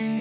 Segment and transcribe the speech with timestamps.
[0.00, 0.14] Welcome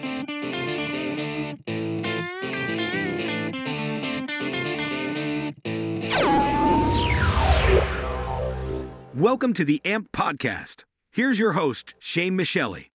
[9.54, 10.84] to the AMP Podcast.
[11.12, 12.90] Here's your host, Shane Michelli.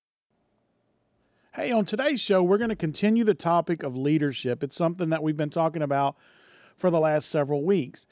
[1.55, 4.63] Hey, on today's show, we're going to continue the topic of leadership.
[4.63, 6.17] It's something that we've been talking about
[6.77, 8.07] for the last several weeks.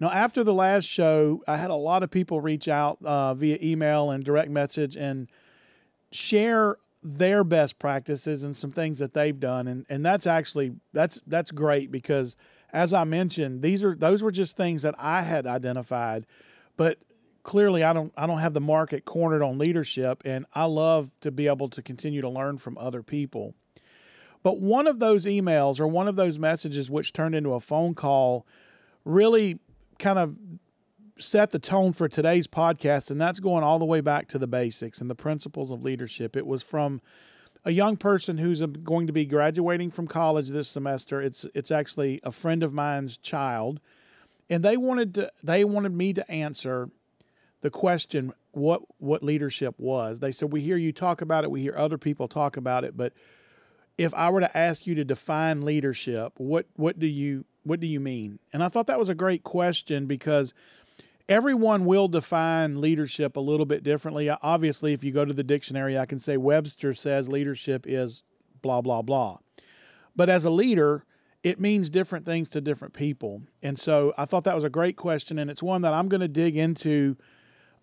[0.00, 3.58] Now, after the last show, I had a lot of people reach out uh, via
[3.62, 5.28] email and direct message and
[6.10, 6.78] share
[7.16, 11.50] their best practices and some things that they've done, and and that's actually that's that's
[11.50, 12.36] great because,
[12.72, 16.26] as I mentioned, these are those were just things that I had identified,
[16.76, 16.98] but
[17.42, 21.30] clearly I don't I don't have the market cornered on leadership and I love to
[21.30, 23.54] be able to continue to learn from other people.
[24.42, 27.94] But one of those emails or one of those messages which turned into a phone
[27.94, 28.46] call
[29.04, 29.58] really
[29.98, 30.36] kind of
[31.18, 34.46] set the tone for today's podcast and that's going all the way back to the
[34.46, 36.36] basics and the principles of leadership.
[36.36, 37.00] It was from
[37.64, 41.20] a young person who's uh, going to be graduating from college this semester.
[41.20, 43.80] It's it's actually a friend of mine's child
[44.48, 46.90] and they wanted to they wanted me to answer
[47.60, 50.20] the question what what leadership was.
[50.20, 52.96] They said we hear you talk about it, we hear other people talk about it,
[52.96, 53.12] but
[53.96, 57.86] if I were to ask you to define leadership, what what do you what do
[57.86, 58.38] you mean?
[58.52, 60.54] And I thought that was a great question because
[61.28, 64.30] everyone will define leadership a little bit differently.
[64.30, 68.24] Obviously, if you go to the dictionary, I can say Webster says leadership is
[68.62, 69.38] blah blah blah.
[70.16, 71.04] But as a leader,
[71.42, 73.42] it means different things to different people.
[73.62, 76.20] And so I thought that was a great question and it's one that I'm going
[76.20, 77.16] to dig into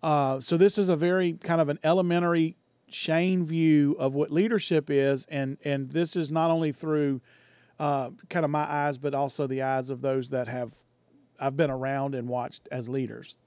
[0.06, 2.56] uh, so this is a very kind of an elementary
[2.88, 7.22] Shane view of what leadership is, and and this is not only through
[7.80, 10.74] uh, kind of my eyes, but also the eyes of those that have
[11.40, 13.38] I've been around and watched as leaders.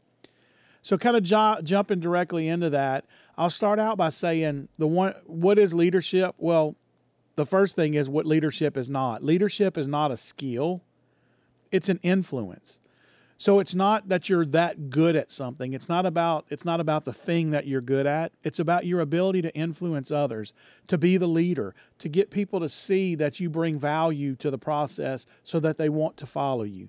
[0.83, 3.05] So kind of jo- jumping directly into that,
[3.37, 6.35] I'll start out by saying the one what is leadership?
[6.39, 6.77] Well,
[7.37, 9.23] the first thing is what leadership is not.
[9.23, 10.83] Leadership is not a skill;
[11.71, 12.81] it's an influence.
[13.41, 15.73] So it's not that you're that good at something.
[15.73, 18.33] It's not about it's not about the thing that you're good at.
[18.43, 20.53] It's about your ability to influence others,
[20.89, 24.59] to be the leader, to get people to see that you bring value to the
[24.59, 26.89] process so that they want to follow you.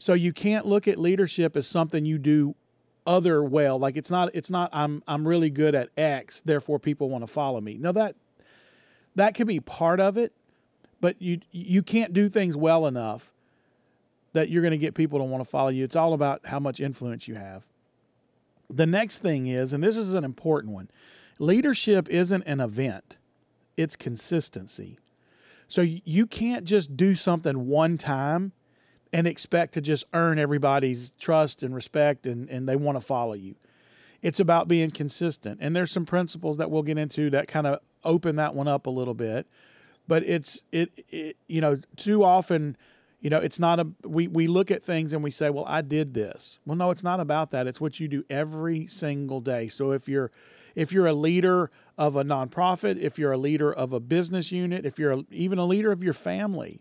[0.00, 2.56] So you can't look at leadership as something you do
[3.06, 3.78] other well.
[3.78, 7.26] Like it's not it's not I'm I'm really good at X, therefore people want to
[7.26, 7.76] follow me.
[7.76, 8.16] No that
[9.14, 10.32] that can be part of it,
[11.02, 13.30] but you you can't do things well enough
[14.32, 15.84] that you're going to get people to want to follow you.
[15.84, 17.64] It's all about how much influence you have.
[18.70, 20.88] The next thing is, and this is an important one
[21.38, 23.18] leadership isn't an event,
[23.76, 24.98] it's consistency.
[25.68, 28.52] So you can't just do something one time
[29.12, 33.34] and expect to just earn everybody's trust and respect and, and they want to follow
[33.34, 33.54] you.
[34.22, 35.58] It's about being consistent.
[35.60, 38.86] And there's some principles that we'll get into that kind of open that one up
[38.86, 39.46] a little bit.
[40.06, 42.76] But it's it, it you know, too often
[43.20, 45.82] you know, it's not a we we look at things and we say, "Well, I
[45.82, 47.66] did this." Well, no, it's not about that.
[47.66, 49.68] It's what you do every single day.
[49.68, 50.30] So if you're
[50.74, 54.86] if you're a leader of a nonprofit, if you're a leader of a business unit,
[54.86, 56.80] if you're a, even a leader of your family,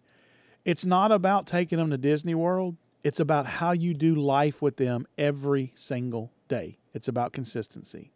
[0.66, 2.78] it's not about taking them to Disney World.
[3.03, 6.78] It's about how you do life with them every single day.
[6.94, 8.12] It's about consistency.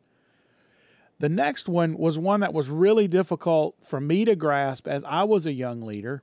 [1.20, 5.24] The next one was one that was really difficult for me to grasp as I
[5.24, 6.22] was a young leader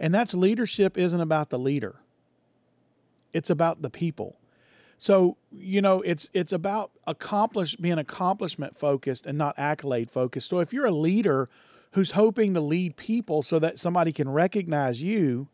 [0.00, 1.96] and that's leadership isn't about the leader.
[3.32, 4.38] It's about the people.
[4.96, 10.48] So, you know, it's it's about accomplish being accomplishment focused and not accolade focused.
[10.48, 11.48] So if you're a leader
[11.92, 15.48] who's hoping to lead people so that somebody can recognize you,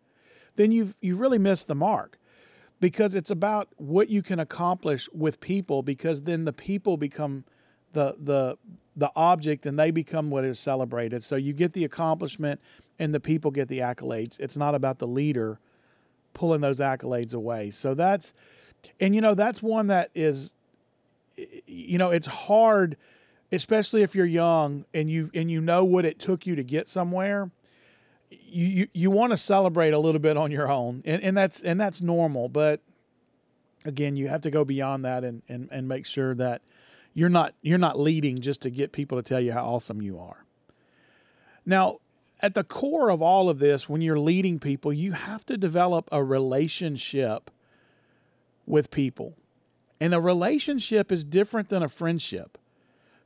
[0.56, 2.18] then you've you really missed the mark.
[2.80, 7.44] Because it's about what you can accomplish with people because then the people become
[7.92, 8.58] the the
[8.96, 11.22] the object and they become what is celebrated.
[11.22, 12.60] So you get the accomplishment
[12.98, 14.38] and the people get the accolades.
[14.38, 15.58] It's not about the leader
[16.32, 17.70] pulling those accolades away.
[17.70, 18.34] So that's,
[19.00, 20.54] and you know, that's one that is,
[21.66, 22.96] you know, it's hard,
[23.52, 26.88] especially if you're young and you and you know what it took you to get
[26.88, 27.50] somewhere.
[28.30, 31.60] You you, you want to celebrate a little bit on your own, and, and that's
[31.62, 32.48] and that's normal.
[32.48, 32.80] But
[33.84, 36.62] again, you have to go beyond that and and and make sure that
[37.12, 40.18] you're not you're not leading just to get people to tell you how awesome you
[40.18, 40.44] are.
[41.64, 42.00] Now,
[42.40, 46.08] at the core of all of this, when you're leading people, you have to develop
[46.12, 47.50] a relationship
[48.66, 49.34] with people.
[50.00, 52.58] And a relationship is different than a friendship.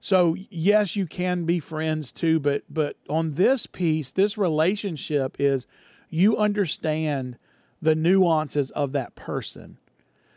[0.00, 5.66] So, yes, you can be friends too, but but on this piece, this relationship is
[6.08, 7.36] you understand
[7.82, 9.78] the nuances of that person.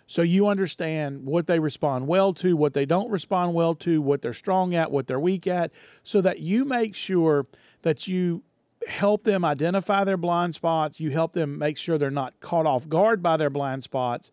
[0.08, 4.22] So you understand what they respond well to, what they don't respond well to, what
[4.22, 5.72] they're strong at, what they're weak at,
[6.04, 7.48] so that you make sure
[7.84, 8.44] that you
[8.88, 11.00] help them identify their blind spots.
[11.00, 14.32] You help them make sure they're not caught off guard by their blind spots,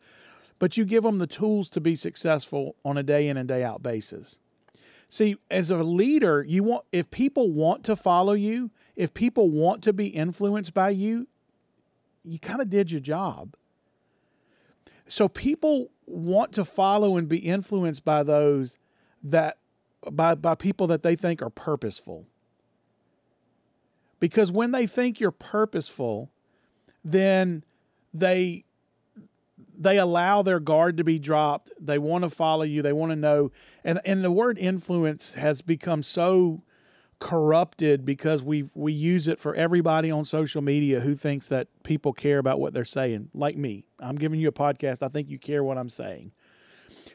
[0.59, 3.63] but you give them the tools to be successful on a day in and day
[3.63, 4.39] out basis.
[5.08, 9.82] See, as a leader, you want if people want to follow you, if people want
[9.84, 11.28] to be influenced by you,
[12.25, 13.55] you kind of did your job.
[15.08, 18.76] So people want to follow and be influenced by those
[19.22, 19.56] that
[20.10, 22.26] by by people that they think are purposeful.
[24.20, 26.31] Because when they think you're purposeful,
[27.05, 27.64] then
[28.12, 28.64] they
[29.79, 31.71] they allow their guard to be dropped.
[31.81, 32.83] They want to follow you.
[32.83, 33.53] They want to know.
[33.85, 36.63] And and the word influence has become so
[37.21, 42.13] corrupted because we we use it for everybody on social media who thinks that people
[42.13, 43.31] care about what they're saying.
[43.33, 45.03] Like me, I'm giving you a podcast.
[45.03, 46.33] I think you care what I'm saying.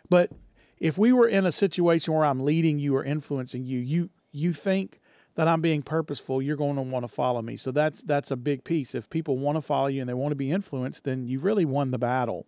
[0.10, 0.32] But
[0.80, 4.54] if we were in a situation where I'm leading you or influencing you, you you
[4.54, 5.00] think
[5.36, 7.58] that I'm being purposeful, you're going to want to follow me.
[7.58, 8.94] So that's that's a big piece.
[8.94, 11.66] If people want to follow you and they want to be influenced, then you've really
[11.66, 12.46] won the battle.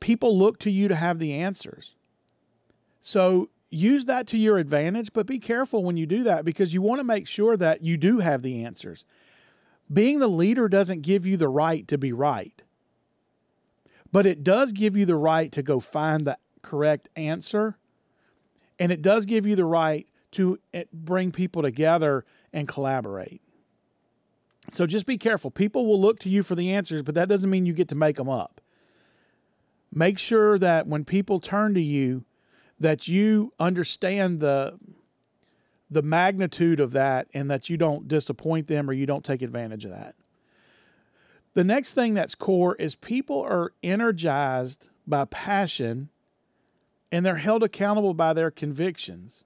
[0.00, 1.94] People look to you to have the answers.
[3.00, 6.82] So use that to your advantage, but be careful when you do that because you
[6.82, 9.04] want to make sure that you do have the answers.
[9.92, 12.62] Being the leader doesn't give you the right to be right,
[14.10, 17.76] but it does give you the right to go find the correct answer.
[18.78, 23.40] And it does give you the right to eh, bring people together and collaborate.
[24.72, 25.50] So just be careful.
[25.50, 27.94] People will look to you for the answers, but that doesn't mean you get to
[27.94, 28.60] make them up.
[29.92, 32.24] Make sure that when people turn to you,
[32.80, 34.78] that you understand the
[35.90, 39.84] the magnitude of that and that you don't disappoint them or you don't take advantage
[39.84, 40.16] of that.
[41.52, 46.08] The next thing that's core is people are energized by passion
[47.12, 49.44] and they're held accountable by their convictions.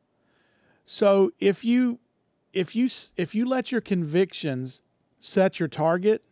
[0.91, 1.99] So if you
[2.55, 2.89] if you
[3.19, 4.81] if you let your convictions
[5.21, 6.25] set your target,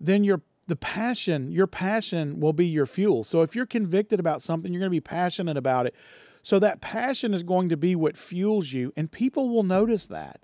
[0.00, 3.22] then your the passion, your passion will be your fuel.
[3.22, 5.94] So if you're convicted about something, you're going to be passionate about it.
[6.42, 10.40] So that passion is going to be what fuels you, and people will notice that.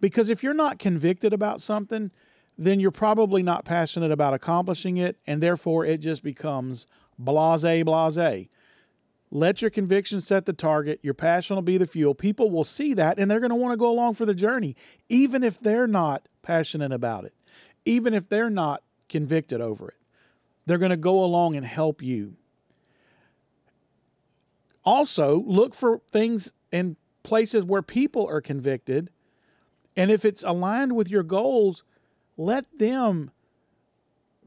[0.00, 2.10] Because if you're not convicted about something,
[2.56, 6.86] then you're probably not passionate about accomplishing it, and therefore it just becomes
[7.18, 8.48] blase, blase.
[9.30, 11.00] Let your conviction set the target.
[11.02, 12.14] Your passion will be the fuel.
[12.14, 14.74] People will see that and they're going to want to go along for the journey,
[15.08, 17.34] even if they're not passionate about it,
[17.84, 19.96] even if they're not convicted over it.
[20.66, 22.36] They're going to go along and help you.
[24.84, 29.10] Also, look for things in places where people are convicted.
[29.96, 31.82] And if it's aligned with your goals,
[32.36, 33.30] let them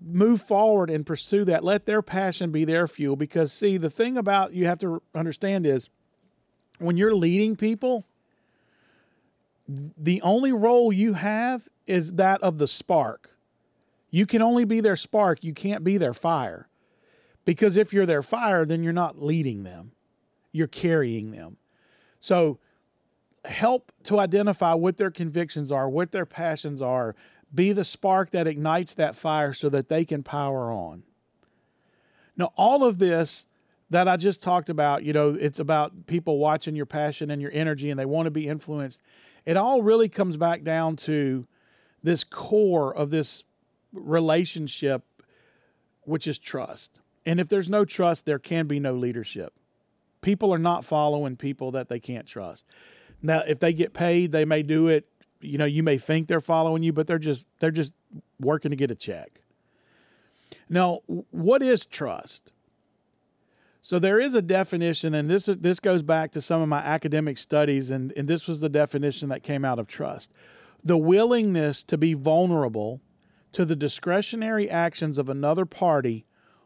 [0.03, 1.63] move forward and pursue that.
[1.63, 3.15] Let their passion be their fuel.
[3.15, 5.89] Because, see, the thing about you have to understand is
[6.80, 8.06] when you're leading people,
[9.68, 13.30] the only role you have is that of the spark.
[14.09, 16.68] You can only be their spark, you can't be their fire.
[17.45, 19.94] Because if you're their fire, then you're not leading them,
[20.51, 21.57] you're carrying them.
[22.19, 22.59] So
[23.45, 27.15] help to identify what their convictions are, what their passions are.
[27.53, 31.03] Be the spark that ignites that fire so that they can power on.
[32.38, 33.45] Now, all of this
[33.89, 37.51] that I just talked about, you know, it's about people watching your passion and your
[37.53, 39.01] energy and they want to be influenced.
[39.45, 41.46] It all really comes back down to
[42.01, 43.43] this core of this
[43.91, 45.03] relationship,
[46.03, 47.00] which is trust.
[47.25, 49.53] And if there's no trust, there can be no leadership.
[50.22, 52.65] People are not following people that they can't trust.
[53.22, 55.08] Now, if they get paid, they may do it.
[55.41, 57.93] You know, you may think they're following you, but they're just they're just
[58.39, 59.41] working to get a check.
[60.69, 62.51] Now, what is trust?
[63.81, 66.79] So there is a definition, and this is, this goes back to some of my
[66.79, 70.31] academic studies, and, and this was the definition that came out of trust:
[70.83, 73.01] the willingness to be vulnerable
[73.53, 76.25] to the discretionary actions of another party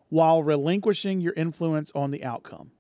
[0.10, 2.72] while relinquishing your influence on the outcome.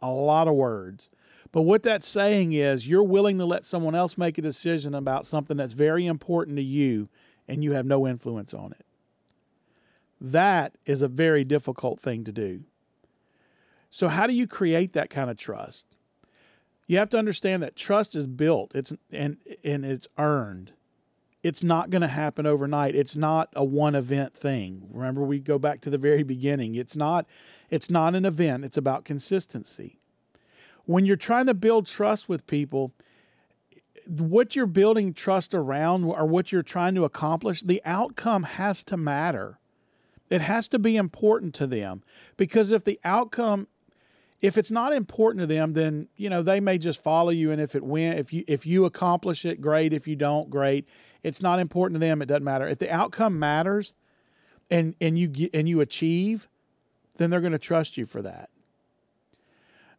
[0.00, 1.08] A lot of words.
[1.56, 5.24] But what that's saying is you're willing to let someone else make a decision about
[5.24, 7.08] something that's very important to you
[7.48, 8.84] and you have no influence on it.
[10.20, 12.64] That is a very difficult thing to do.
[13.90, 15.86] So how do you create that kind of trust?
[16.86, 20.72] You have to understand that trust is built, it's and and it's earned
[21.42, 22.94] it's not going to happen overnight.
[22.94, 24.90] It's not a one event thing.
[24.92, 26.74] Remember we go back to the very beginning.
[26.74, 27.24] It's not
[27.70, 30.00] it's not an event, it's about consistency.
[30.86, 32.92] When you're trying to build trust with people,
[34.06, 38.96] what you're building trust around or what you're trying to accomplish, the outcome has to
[38.96, 39.58] matter.
[40.30, 42.02] It has to be important to them
[42.36, 43.68] because if the outcome
[44.42, 47.50] if it's not important to them, then you know they may just follow you.
[47.50, 49.92] And if it win, if you if you accomplish it, great.
[49.92, 50.86] If you don't, great.
[51.22, 52.20] It's not important to them.
[52.20, 52.68] It doesn't matter.
[52.68, 53.94] If the outcome matters,
[54.70, 56.48] and and you get and you achieve,
[57.16, 58.50] then they're going to trust you for that.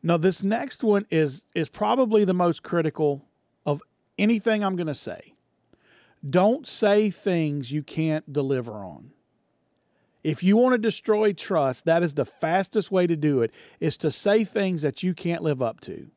[0.08, 3.26] Now, this next one is is probably the most critical
[3.66, 3.84] of
[4.18, 5.34] anything I'm going to say.
[6.28, 9.12] Don't say things you can't deliver on.
[10.24, 13.98] If you want to destroy trust, that is the fastest way to do it is
[13.98, 16.10] to say things that you can't live up to.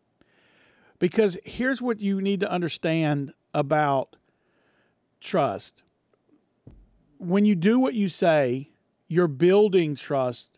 [1.01, 4.15] Because here's what you need to understand about
[5.21, 5.83] trust.
[7.19, 8.71] When you do what you say,
[9.09, 10.50] you're building trust,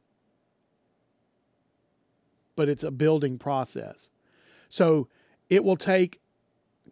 [2.57, 4.11] but it's a building process.
[4.69, 5.09] So
[5.49, 6.21] it will take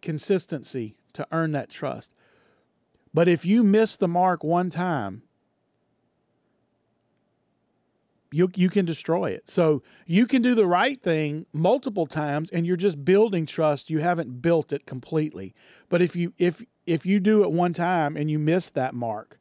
[0.01, 2.11] consistency to earn that trust.
[3.13, 5.23] But if you miss the mark one time,
[8.31, 9.49] you you can destroy it.
[9.49, 13.89] So you can do the right thing multiple times and you're just building trust.
[13.89, 15.53] You haven't built it completely.
[15.89, 19.37] But if you if if you do it one time and you miss that mark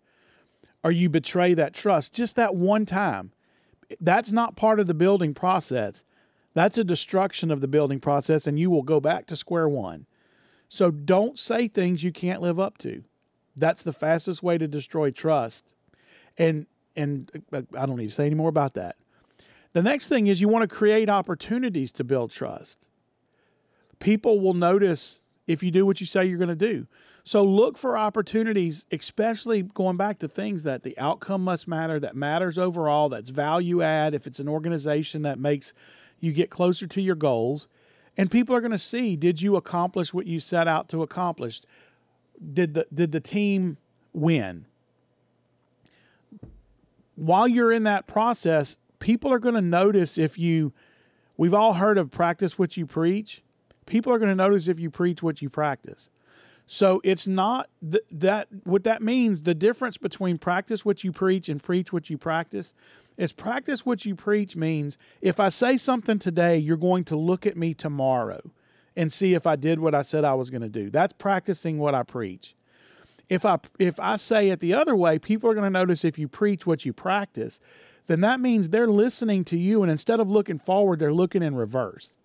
[0.82, 3.32] or you betray that trust just that one time,
[4.00, 6.04] that's not part of the building process.
[6.54, 10.06] That's a destruction of the building process and you will go back to square one.
[10.68, 13.04] So don't say things you can't live up to.
[13.56, 15.74] That's the fastest way to destroy trust.
[16.38, 16.66] And
[16.96, 18.96] and uh, I don't need to say any more about that.
[19.72, 22.88] The next thing is you want to create opportunities to build trust.
[24.00, 26.86] People will notice if you do what you say you're going to do.
[27.22, 32.16] So look for opportunities, especially going back to things that the outcome must matter, that
[32.16, 34.14] matters overall, that's value add.
[34.14, 35.72] If it's an organization that makes
[36.20, 37.68] you get closer to your goals,
[38.16, 41.62] and people are going to see did you accomplish what you set out to accomplish?
[42.52, 43.78] Did the did the team
[44.12, 44.66] win?
[47.20, 50.72] while you're in that process, people are going to notice if you,
[51.36, 53.42] we've all heard of practice what you preach.
[53.84, 56.08] People are going to notice if you preach what you practice.
[56.66, 59.42] So it's not th- that what that means.
[59.42, 62.72] The difference between practice what you preach and preach what you practice
[63.16, 67.46] is practice what you preach means if I say something today, you're going to look
[67.46, 68.40] at me tomorrow
[68.96, 70.90] and see if I did what I said I was going to do.
[70.90, 72.54] That's practicing what I preach.
[73.28, 76.18] If I if I say it the other way, people are going to notice if
[76.18, 77.60] you preach what you practice,
[78.06, 81.54] then that means they're listening to you and instead of looking forward, they're looking in
[81.54, 82.18] reverse.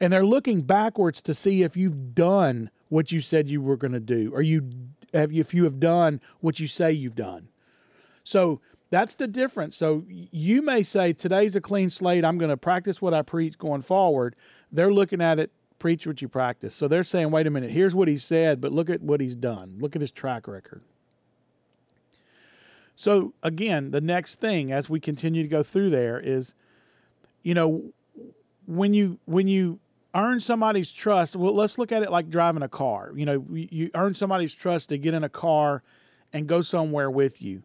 [0.00, 3.92] And they're looking backwards to see if you've done what you said you were going
[3.92, 4.70] to do or you
[5.12, 7.48] have if you have done what you say you've done.
[8.24, 9.76] So that's the difference.
[9.76, 12.24] So you may say today's a clean slate.
[12.24, 14.36] I'm going to practice what I preach going forward.
[14.70, 16.74] They're looking at it preach what you practice.
[16.74, 19.34] So they're saying, wait a minute, here's what he said, but look at what he's
[19.34, 19.76] done.
[19.78, 20.82] Look at his track record.
[22.96, 26.54] So again, the next thing as we continue to go through there is,
[27.42, 27.92] you know,
[28.66, 29.78] when you when you
[30.14, 33.12] earn somebody's trust, well, let's look at it like driving a car.
[33.14, 35.82] You know, you earn somebody's trust to get in a car
[36.32, 37.62] and go somewhere with you.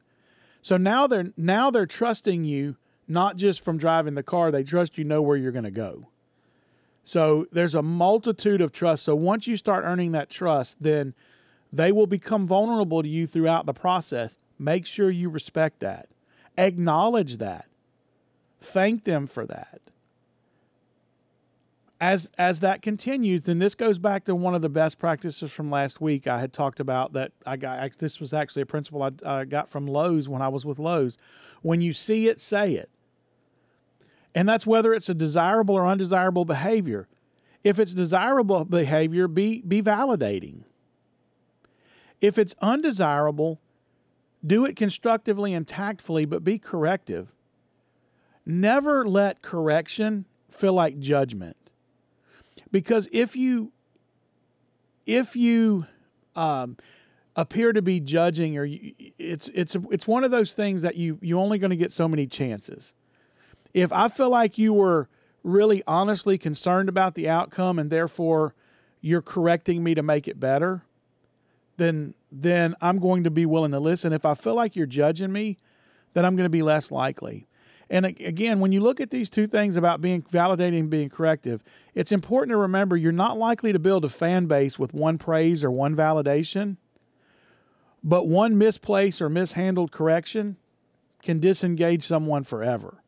[0.61, 2.77] So now they're now they're trusting you
[3.07, 6.07] not just from driving the car, they trust you know where you're going to go.
[7.03, 9.03] So there's a multitude of trust.
[9.03, 11.13] So once you start earning that trust, then
[11.73, 14.37] they will become vulnerable to you throughout the process.
[14.59, 16.07] Make sure you respect that,
[16.57, 17.65] acknowledge that,
[18.59, 19.81] thank them for that.
[22.01, 25.69] As, as that continues, then this goes back to one of the best practices from
[25.69, 26.25] last week.
[26.25, 27.31] I had talked about that.
[27.45, 30.65] I got this was actually a principle I uh, got from Lowe's when I was
[30.65, 31.19] with Lowe's.
[31.61, 32.89] When you see it, say it.
[34.33, 37.07] And that's whether it's a desirable or undesirable behavior.
[37.63, 40.63] If it's desirable behavior, be, be validating.
[42.19, 43.61] If it's undesirable,
[44.43, 47.27] do it constructively and tactfully, but be corrective.
[48.43, 51.57] Never let correction feel like judgment.
[52.71, 53.71] Because if you
[55.05, 55.85] if you
[56.35, 56.77] um,
[57.35, 61.17] appear to be judging or you, it's it's it's one of those things that you
[61.21, 62.93] you only going to get so many chances
[63.73, 65.07] if I feel like you were
[65.43, 68.53] really honestly concerned about the outcome and therefore
[68.99, 70.83] you're correcting me to make it better,
[71.77, 74.13] then then I'm going to be willing to listen.
[74.13, 75.57] If I feel like you're judging me,
[76.13, 77.47] then I'm going to be less likely.
[77.91, 81.61] And again, when you look at these two things about being validating and being corrective,
[81.93, 85.61] it's important to remember you're not likely to build a fan base with one praise
[85.61, 86.77] or one validation,
[88.01, 90.55] but one misplaced or mishandled correction
[91.21, 93.03] can disengage someone forever.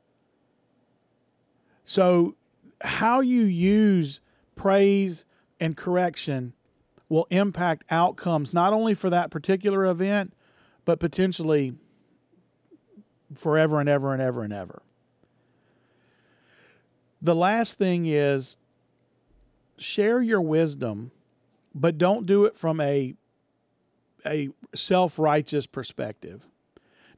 [1.85, 2.35] So,
[2.81, 4.19] how you use
[4.57, 5.23] praise
[5.61, 6.51] and correction
[7.07, 10.33] will impact outcomes not only for that particular event,
[10.83, 11.73] but potentially
[13.37, 14.81] forever and ever and ever and ever.
[17.21, 18.57] The last thing is
[19.77, 21.11] share your wisdom,
[21.73, 23.15] but don't do it from a
[24.25, 26.47] a self-righteous perspective.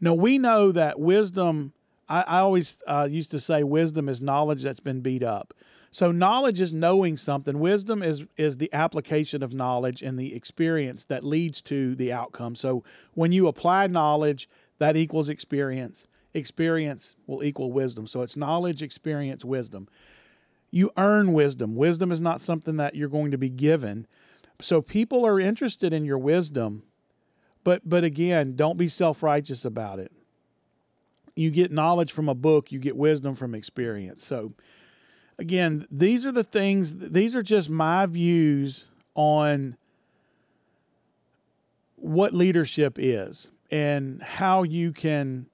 [0.01, 1.73] Now we know that wisdom
[2.07, 5.53] I, I always uh, used to say wisdom is knowledge that's been beat up.
[5.91, 7.59] So knowledge is knowing something.
[7.59, 12.55] Wisdom is is the application of knowledge and the experience that leads to the outcome.
[12.55, 16.07] So when you apply knowledge, that equals experience.
[16.33, 18.07] Experience will equal wisdom.
[18.07, 19.87] So it's knowledge, experience, wisdom.
[20.69, 21.75] You earn wisdom.
[21.75, 24.07] Wisdom is not something that you're going to be given.
[24.61, 26.83] So people are interested in your wisdom,
[27.63, 30.11] but but again, don't be self-righteous about it.
[31.35, 34.25] You get knowledge from a book, you get wisdom from experience.
[34.25, 34.53] So
[35.37, 39.77] again, these are the things, these are just my views on
[41.95, 45.47] what leadership is and how you can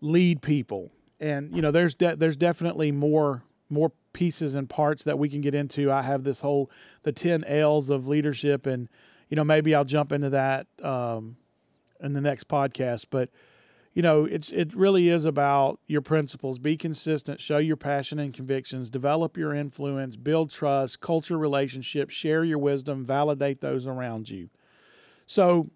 [0.00, 0.92] lead people.
[1.20, 5.40] And you know, there's de- there's definitely more more pieces and parts that we can
[5.40, 5.92] get into.
[5.92, 6.70] I have this whole
[7.02, 8.88] the 10 L's of leadership and
[9.28, 11.36] you know, maybe I'll jump into that um,
[12.00, 13.28] in the next podcast, but
[13.92, 16.58] you know, it's it really is about your principles.
[16.58, 22.44] Be consistent, show your passion and convictions, develop your influence, build trust, culture relationships, share
[22.44, 24.50] your wisdom, validate those around you.
[25.26, 25.70] So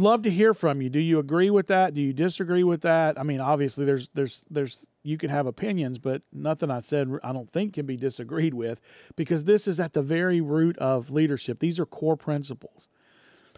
[0.00, 0.88] love to hear from you.
[0.88, 1.94] Do you agree with that?
[1.94, 3.18] Do you disagree with that?
[3.18, 7.32] I mean, obviously there's there's there's you can have opinions, but nothing I said I
[7.32, 8.80] don't think can be disagreed with
[9.14, 11.60] because this is at the very root of leadership.
[11.60, 12.88] These are core principles.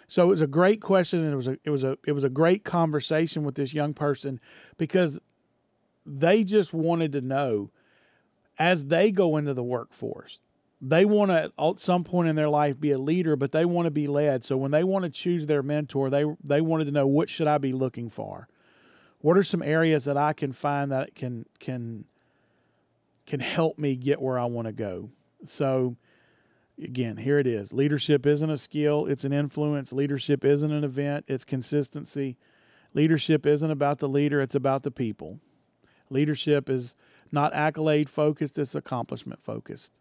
[0.07, 2.25] So it was a great question, and it was a it was a it was
[2.25, 4.41] a great conversation with this young person
[4.79, 5.21] because
[6.07, 7.71] they just wanted to know
[8.59, 10.41] as they go into the workforce.
[10.81, 13.87] They want to at some point in their life be a leader, but they want
[13.87, 14.45] to be led.
[14.45, 17.49] So when they want to choose their mentor, they they wanted to know what should
[17.49, 18.49] I be looking for?
[19.21, 22.05] What are some areas that I can find that can can
[23.27, 25.11] can help me get where I want to go?
[25.45, 25.97] So
[26.81, 27.73] again, here it is.
[27.73, 29.93] Leadership isn't a skill, it's an influence.
[29.93, 32.37] Leadership isn't an event, it's consistency.
[32.95, 35.41] Leadership isn't about the leader, it's about the people.
[36.09, 36.95] Leadership is
[37.33, 39.93] not accolade focused, it's accomplishment focused.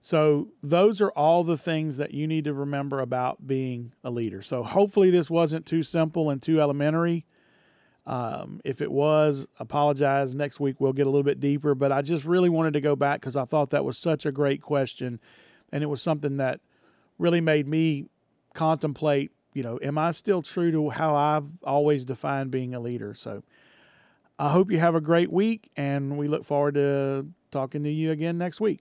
[0.00, 4.42] So, those are all the things that you need to remember about being a leader.
[4.42, 7.26] So, hopefully, this wasn't too simple and too elementary.
[8.06, 10.34] Um, if it was, apologize.
[10.34, 11.74] Next week, we'll get a little bit deeper.
[11.74, 14.32] But I just really wanted to go back because I thought that was such a
[14.32, 15.20] great question
[15.72, 16.60] and it was something that
[17.18, 18.06] really made me
[18.54, 23.14] contemplate you know am i still true to how i've always defined being a leader
[23.14, 23.42] so
[24.38, 28.10] i hope you have a great week and we look forward to talking to you
[28.10, 28.80] again next week